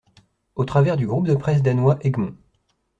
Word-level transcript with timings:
Au 0.55 0.65
travers 0.65 0.97
du 0.97 1.05
groupe 1.05 1.27
de 1.27 1.35
presse 1.35 1.61
danois 1.61 1.99
Egmont. 2.01 2.35